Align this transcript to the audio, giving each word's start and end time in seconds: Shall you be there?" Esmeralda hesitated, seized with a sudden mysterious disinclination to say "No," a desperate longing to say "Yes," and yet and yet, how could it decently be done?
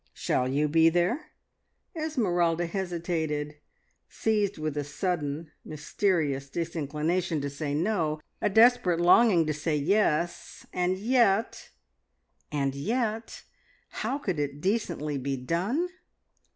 Shall 0.15 0.47
you 0.47 0.67
be 0.67 0.89
there?" 0.89 1.27
Esmeralda 1.95 2.65
hesitated, 2.65 3.57
seized 4.09 4.57
with 4.57 4.75
a 4.75 4.83
sudden 4.83 5.51
mysterious 5.63 6.49
disinclination 6.49 7.39
to 7.39 7.51
say 7.51 7.75
"No," 7.75 8.19
a 8.41 8.49
desperate 8.49 8.99
longing 8.99 9.45
to 9.45 9.53
say 9.53 9.77
"Yes," 9.77 10.65
and 10.73 10.97
yet 10.97 11.69
and 12.51 12.73
yet, 12.73 13.43
how 13.89 14.17
could 14.17 14.39
it 14.39 14.59
decently 14.59 15.19
be 15.19 15.37
done? 15.37 15.87